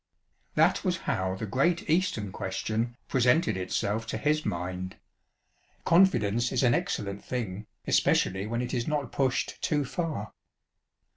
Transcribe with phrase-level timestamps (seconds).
[0.55, 4.95] That was how the great "Eastern Question" presented itself to his mind.
[5.85, 10.33] Confidence is an excellent thing, especially when it is not pushed too far.